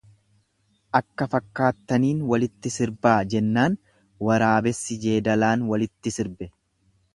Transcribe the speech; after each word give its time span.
Akka 0.99 1.27
fakkaattaniin 1.33 2.23
walitti 2.31 2.71
sirbaa 2.77 3.19
jennaan 3.35 3.77
waraabessi 4.31 5.01
jeedalaan 5.07 5.69
walitti 5.75 6.19
sirbe. 6.19 6.53